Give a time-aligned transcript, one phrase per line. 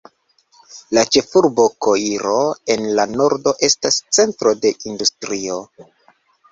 [0.97, 2.39] La ĉefurbo Koiro
[2.77, 5.65] en la nordo estas centro de industrio.